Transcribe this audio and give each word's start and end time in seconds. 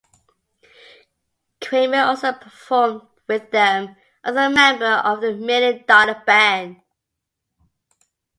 Cramer 1.63 1.99
also 2.05 2.33
performed 2.33 3.03
with 3.27 3.51
them 3.51 3.95
as 4.23 4.35
a 4.35 4.49
member 4.49 4.83
of 4.93 5.21
the 5.21 5.35
Million 5.35 5.85
Dollar 5.87 6.23
Band. 6.25 6.81